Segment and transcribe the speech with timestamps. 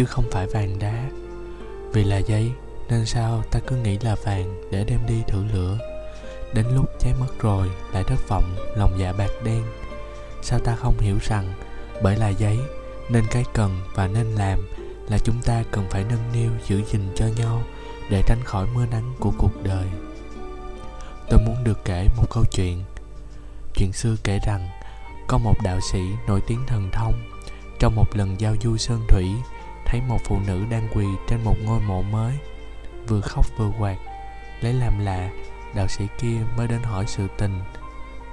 [0.00, 1.10] chứ không phải vàng đá.
[1.92, 2.52] Vì là giấy,
[2.88, 5.78] nên sao ta cứ nghĩ là vàng để đem đi thử lửa.
[6.54, 9.62] Đến lúc cháy mất rồi, lại thất vọng, lòng dạ bạc đen.
[10.42, 11.52] Sao ta không hiểu rằng,
[12.02, 12.58] bởi là giấy,
[13.08, 14.58] nên cái cần và nên làm
[15.10, 17.62] là chúng ta cần phải nâng niu, giữ gìn cho nhau
[18.10, 19.86] để tránh khỏi mưa nắng của cuộc đời.
[21.28, 22.84] Tôi muốn được kể một câu chuyện.
[23.74, 24.68] Chuyện xưa kể rằng,
[25.28, 27.14] có một đạo sĩ nổi tiếng thần thông,
[27.78, 29.24] trong một lần giao du sơn thủy
[29.90, 32.38] thấy một phụ nữ đang quỳ trên một ngôi mộ mới.
[33.08, 33.96] Vừa khóc vừa quạt,
[34.60, 35.30] lấy làm lạ,
[35.74, 37.60] đạo sĩ kia mới đến hỏi sự tình.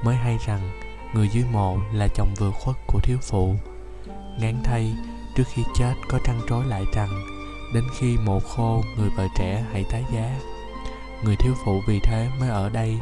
[0.03, 0.71] Mới hay rằng,
[1.13, 3.55] người dưới mộ là chồng vừa khuất của thiếu phụ.
[4.39, 4.95] Ngán thay,
[5.35, 7.09] trước khi chết có trăn trối lại rằng,
[7.73, 10.39] đến khi mộ khô người vợ trẻ hãy tái giá.
[11.23, 12.97] Người thiếu phụ vì thế mới ở đây,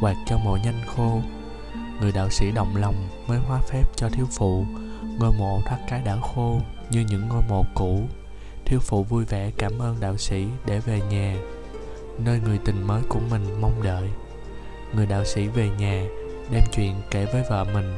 [0.00, 1.20] quạt cho mộ nhanh khô.
[2.00, 4.64] Người đạo sĩ động lòng mới hóa phép cho thiếu phụ,
[5.18, 6.60] ngôi mộ thoát cái đã khô
[6.90, 8.00] như những ngôi mộ cũ.
[8.64, 11.36] Thiếu phụ vui vẻ cảm ơn đạo sĩ để về nhà,
[12.18, 14.08] nơi người tình mới của mình mong đợi.
[14.94, 16.06] Người đạo sĩ về nhà
[16.50, 17.96] đem chuyện kể với vợ mình.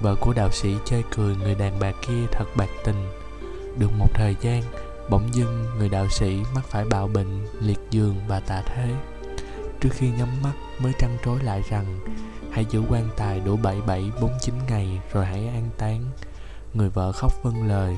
[0.00, 3.08] Vợ của đạo sĩ chơi cười người đàn bà kia thật bạc tình.
[3.78, 4.62] Được một thời gian,
[5.10, 8.88] bỗng dưng người đạo sĩ mắc phải bạo bệnh, liệt giường và tạ thế.
[9.80, 11.98] Trước khi nhắm mắt mới trăn trối lại rằng,
[12.50, 16.04] hãy giữ quan tài đủ bảy bảy bốn chín ngày rồi hãy an táng.
[16.74, 17.96] Người vợ khóc vâng lời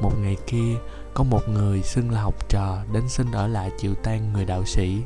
[0.00, 0.76] một ngày kia,
[1.14, 4.64] có một người xưng là học trò đến xin ở lại chịu tang người đạo
[4.64, 5.02] sĩ.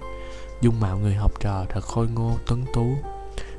[0.61, 2.87] Dung mạo người học trò thật khôi ngô, tuấn tú.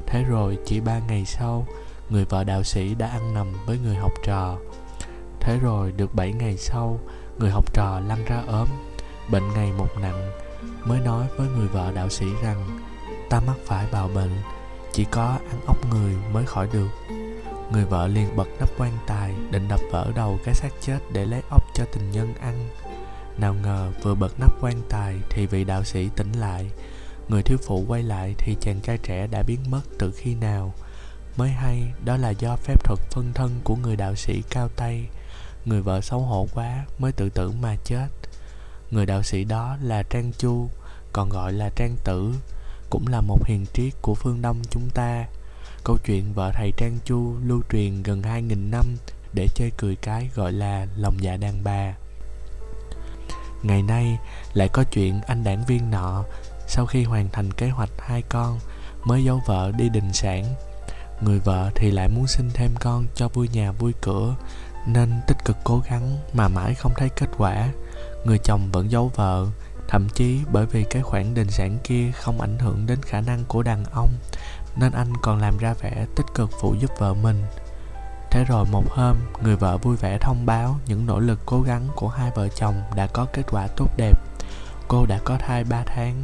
[0.06, 1.68] Thế rồi, chỉ ba ngày sau,
[2.10, 4.58] người vợ đạo sĩ đã ăn nằm với người học trò.
[5.40, 7.00] Thế rồi, được bảy ngày sau,
[7.40, 8.68] người học trò lăn ra ốm.
[9.32, 10.32] Bệnh ngày một nặng,
[10.86, 12.80] mới nói với người vợ đạo sĩ rằng,
[13.30, 14.32] ta mắc phải bào bệnh,
[14.94, 16.88] chỉ có ăn ốc người mới khỏi được
[17.72, 21.26] người vợ liền bật nắp quan tài, định đập vỡ đầu cái xác chết để
[21.26, 22.70] lấy ốc cho tình nhân ăn.
[23.38, 26.72] Nào ngờ vừa bật nắp quan tài thì vị đạo sĩ tỉnh lại.
[27.28, 30.74] Người thiếu phụ quay lại thì chàng trai trẻ đã biến mất từ khi nào?
[31.38, 35.10] Mới hay đó là do phép thuật phân thân của người đạo sĩ cao tay.
[35.66, 38.08] Người vợ xấu hổ quá mới tự tử mà chết.
[38.92, 40.70] Người đạo sĩ đó là trang chu,
[41.14, 42.34] còn gọi là trang tử,
[42.90, 45.26] cũng là một hiền triết của phương đông chúng ta
[45.84, 48.86] câu chuyện vợ thầy trang chu lưu truyền gần hai nghìn năm
[49.34, 51.94] để chơi cười cái gọi là lòng dạ đàn bà.
[53.64, 54.18] Ngày nay
[54.54, 56.24] lại có chuyện anh đảng viên nọ,
[56.68, 58.60] sau khi hoàn thành kế hoạch hai con,
[59.04, 60.46] mới giấu vợ đi đình sản.
[61.22, 64.36] Người vợ thì lại muốn sinh thêm con cho vui nhà vui cửa,
[64.88, 67.70] nên tích cực cố gắng mà mãi không thấy kết quả.
[68.26, 69.48] Người chồng vẫn giấu vợ,
[69.88, 73.44] thậm chí bởi vì cái khoản đình sản kia không ảnh hưởng đến khả năng
[73.48, 74.10] của đàn ông
[74.80, 77.44] nên anh còn làm ra vẻ tích cực phụ giúp vợ mình.
[78.32, 81.88] Thế rồi một hôm, người vợ vui vẻ thông báo những nỗ lực cố gắng
[81.96, 84.20] của hai vợ chồng đã có kết quả tốt đẹp.
[84.88, 86.24] Cô đã có thai 3 tháng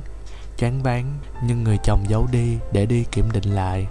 [0.58, 3.88] choáng váng nhưng người chồng giấu đi để đi kiểm định lại.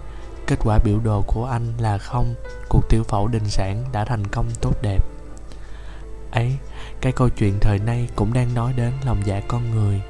[0.47, 2.35] Kết quả biểu đồ của anh là không,
[2.69, 5.05] cuộc tiểu phẫu đình sản đã thành công tốt đẹp.
[6.31, 6.57] Ấy,
[7.01, 10.03] cái câu chuyện thời nay cũng đang nói đến lòng dạ con người.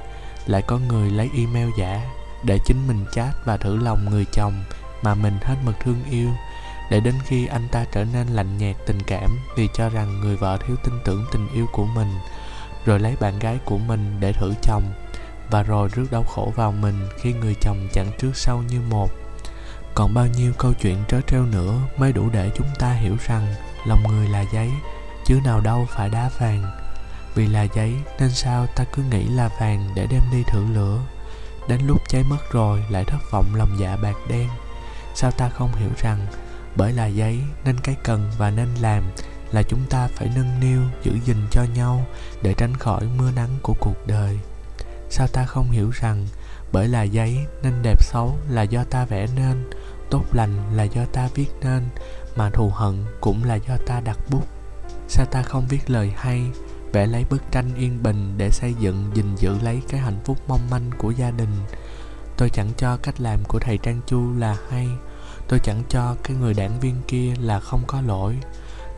[0.46, 2.10] Lại có người lấy email giả
[2.42, 4.64] để chính mình chat và thử lòng người chồng
[5.02, 6.30] mà mình hết mực thương yêu,
[6.90, 10.36] để đến khi anh ta trở nên lạnh nhạt tình cảm vì cho rằng người
[10.36, 12.08] vợ thiếu tin tưởng tình yêu của mình,
[12.84, 14.92] rồi lấy bạn gái của mình để thử chồng,
[15.50, 19.10] và rồi rước đau khổ vào mình khi người chồng chẳng trước sau như một.
[19.94, 23.54] Còn bao nhiêu câu chuyện trớ trêu nữa mới đủ để chúng ta hiểu rằng
[23.86, 24.70] lòng người là giấy,
[25.26, 26.62] chứ nào đâu phải đá vàng.
[27.34, 30.98] Vì là giấy, nên sao ta cứ nghĩ là vàng để đem đi thử lửa?
[31.68, 34.48] Đến lúc cháy mất rồi lại thất vọng lòng dạ bạc đen.
[35.14, 36.26] Sao ta không hiểu rằng
[36.76, 39.04] bởi là giấy nên cái cần và nên làm
[39.52, 42.06] là chúng ta phải nâng niu, giữ gìn cho nhau
[42.42, 44.38] để tránh khỏi mưa nắng của cuộc đời.
[45.10, 46.26] Sao ta không hiểu rằng
[46.72, 49.70] bởi là giấy nên đẹp xấu là do ta vẽ nên,
[50.10, 51.88] tốt lành là do ta viết nên,
[52.36, 54.46] mà thù hận cũng là do ta đặt bút.
[55.08, 56.42] Sao ta không viết lời hay
[56.92, 60.38] vẽ lấy bức tranh yên bình để xây dựng, gìn giữ lấy cái hạnh phúc
[60.48, 61.52] mong manh của gia đình.
[62.36, 64.88] Tôi chẳng cho cách làm của thầy trang chu là hay.
[65.48, 68.36] Tôi chẳng cho cái người đảng viên kia là không có lỗi.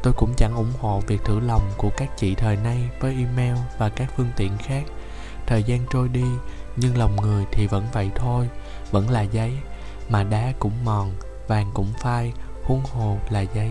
[0.02, 3.56] Tôi cũng chẳng ủng hộ việc thử lòng của các chị thời nay với email
[3.78, 4.84] và các phương tiện khác.
[5.46, 6.24] Thời gian trôi đi,
[6.76, 8.48] nhưng lòng người thì vẫn vậy thôi,
[8.90, 9.52] vẫn là giấy.
[10.08, 11.12] Mà đá cũng mòn,
[11.48, 12.32] vàng cũng phai,
[12.64, 13.70] huống hồ là giấy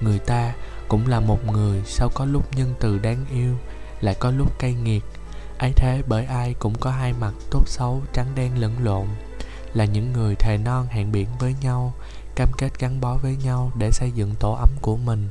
[0.00, 0.54] người ta
[0.88, 3.54] cũng là một người sau có lúc nhân từ đáng yêu,
[4.00, 5.02] lại có lúc cay nghiệt.
[5.58, 9.06] Ấy thế bởi ai cũng có hai mặt tốt xấu, trắng đen lẫn lộn,
[9.74, 11.94] là những người thề non hẹn biển với nhau,
[12.34, 15.28] cam kết gắn bó với nhau để xây dựng tổ ấm của mình.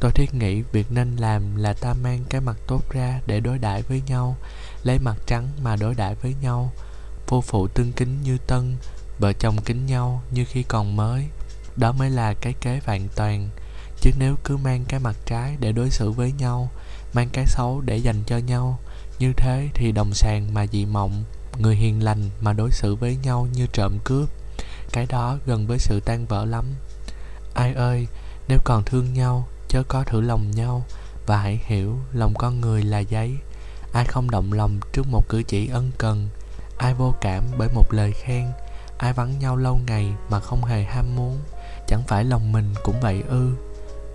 [0.00, 3.58] Tôi thiết nghĩ việc nên làm là ta mang cái mặt tốt ra để đối
[3.58, 4.36] đãi với nhau,
[4.82, 6.72] lấy mặt trắng mà đối đãi với nhau.
[7.26, 8.76] Phu phụ tương kính như tân,
[9.18, 11.24] vợ chồng kính nhau như khi còn mới.
[11.76, 13.48] Đó mới là cái kế vạn toàn
[14.02, 16.70] chứ nếu cứ mang cái mặt trái để đối xử với nhau,
[17.12, 18.78] mang cái xấu để dành cho nhau,
[19.18, 21.24] như thế thì đồng sàng mà dị mộng,
[21.58, 24.28] người hiền lành mà đối xử với nhau như trộm cướp,
[24.92, 26.64] cái đó gần với sự tan vỡ lắm.
[27.54, 28.06] Ai ơi,
[28.48, 30.84] nếu còn thương nhau, chớ có thử lòng nhau,
[31.26, 33.36] và hãy hiểu lòng con người là giấy.
[33.92, 36.28] Ai không động lòng trước một cử chỉ ân cần,
[36.78, 38.46] ai vô cảm bởi một lời khen,
[38.98, 41.38] ai vắng nhau lâu ngày mà không hề ham muốn,
[41.88, 43.52] chẳng phải lòng mình cũng vậy ư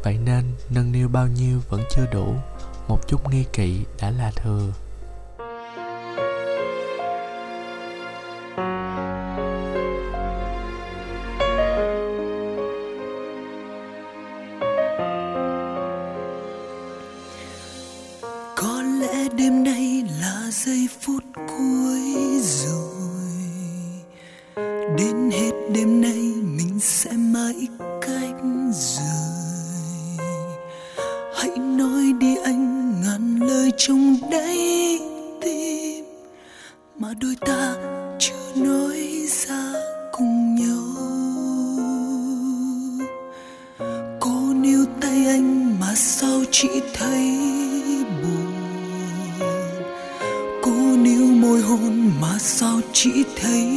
[0.07, 2.35] vậy nên, nâng niu bao nhiêu vẫn chưa đủ,
[2.87, 4.73] một chút nghi kỵ đã là thừa.
[18.55, 23.03] Có lẽ đêm nay là giây phút cuối rồi.
[24.97, 27.67] Đến hết đêm nay, mình sẽ mãi
[28.01, 28.35] cách
[28.71, 29.26] rời.
[33.77, 34.99] Trong đáy
[35.41, 36.05] tim
[36.99, 37.75] mà đôi ta
[38.19, 39.73] chưa nói ra
[40.11, 40.87] cùng nhau.
[44.19, 47.37] Cô níu tay anh mà sao chỉ thấy
[48.21, 48.53] buồn?
[50.61, 53.76] Cô níu môi hôn mà sao chỉ thấy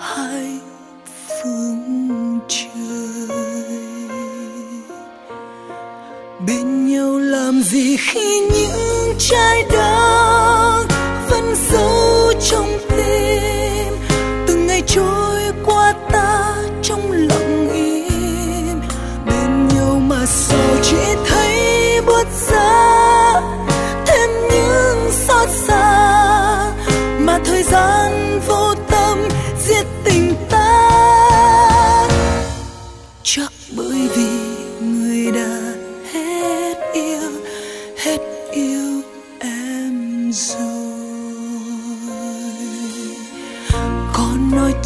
[0.00, 0.58] hai hai
[1.42, 3.38] phương trời.
[6.46, 10.25] Bên nhau làm gì khi những trái đất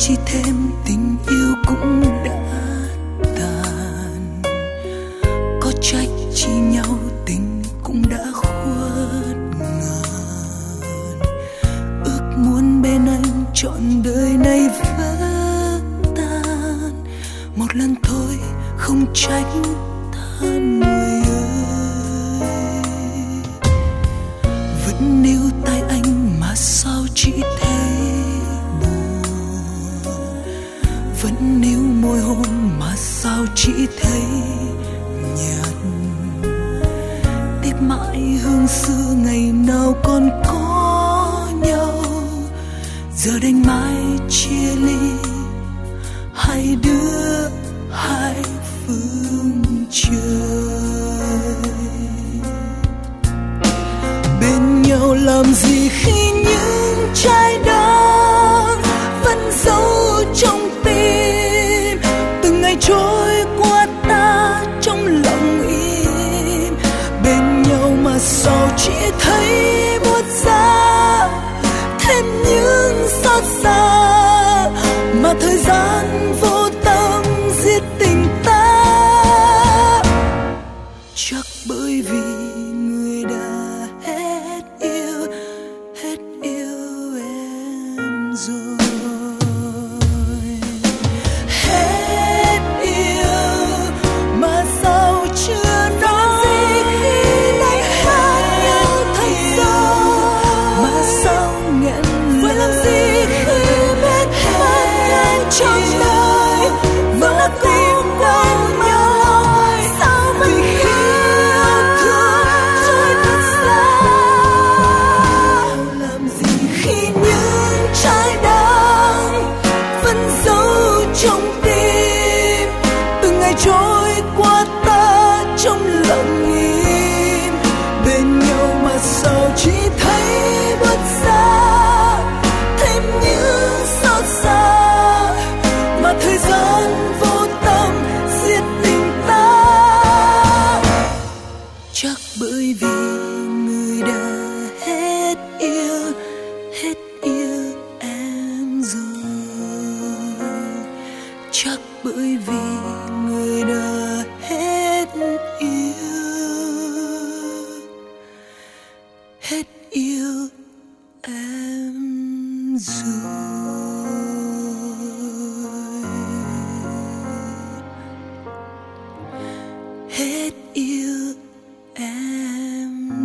[0.02, 2.42] chi thêm, tình yêu cũng đã
[3.36, 4.42] tàn.
[5.60, 10.40] Có trách chi nhau, tình cũng đã khuất ngàn.
[12.04, 15.16] Ước muốn bên anh trọn đời này vỡ
[16.16, 17.04] tan.
[17.56, 18.38] Một lần thôi,
[18.76, 19.46] không trách
[20.12, 21.60] than người ơi.
[24.86, 28.19] Vẫn níu tay anh mà sao chỉ thấy
[31.22, 33.72] vẫn níu môi hôn mà sao chỉ
[34.02, 34.22] thấy
[35.36, 35.74] nhạt.
[37.62, 41.92] Tiếc mãi hương xưa ngày nào còn có nhau.
[43.16, 45.10] Giờ đành mãi chia ly,
[46.34, 47.48] hai đứa,
[47.92, 48.42] hai
[48.86, 50.14] phương trời.
[54.40, 56.19] Bên nhau làm gì khi
[82.10, 82.69] vi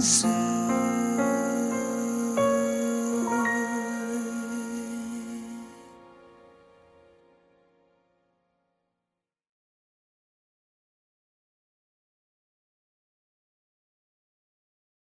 [0.05, 0.34] hết yêu em rồi